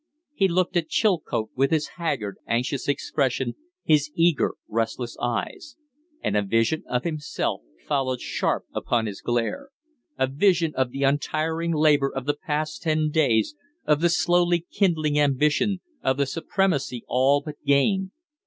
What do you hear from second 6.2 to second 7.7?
and a vision of himself